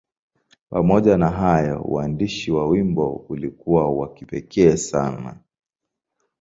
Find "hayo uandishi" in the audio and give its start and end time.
1.29-2.51